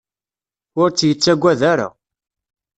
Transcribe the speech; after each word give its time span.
Ur 0.81 0.87
tt-yettagad 0.91 1.61
ara. 1.71 1.87